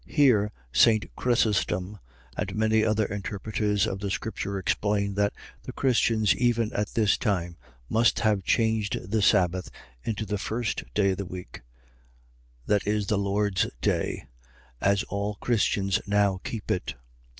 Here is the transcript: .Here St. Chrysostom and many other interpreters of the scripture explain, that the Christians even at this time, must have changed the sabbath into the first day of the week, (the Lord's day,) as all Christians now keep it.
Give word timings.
.Here 0.07 0.51
St. 0.71 1.15
Chrysostom 1.15 1.99
and 2.35 2.55
many 2.55 2.83
other 2.83 3.05
interpreters 3.05 3.85
of 3.85 3.99
the 3.99 4.09
scripture 4.09 4.57
explain, 4.57 5.13
that 5.13 5.31
the 5.61 5.73
Christians 5.73 6.33
even 6.35 6.73
at 6.73 6.95
this 6.95 7.19
time, 7.19 7.55
must 7.87 8.21
have 8.21 8.43
changed 8.43 9.11
the 9.11 9.21
sabbath 9.21 9.69
into 10.03 10.25
the 10.25 10.39
first 10.39 10.85
day 10.95 11.11
of 11.11 11.17
the 11.17 11.25
week, 11.27 11.61
(the 12.65 13.05
Lord's 13.15 13.67
day,) 13.79 14.25
as 14.81 15.03
all 15.03 15.35
Christians 15.35 16.01
now 16.07 16.39
keep 16.43 16.71
it. 16.71 16.95